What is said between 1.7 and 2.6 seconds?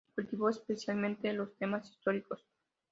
históricos.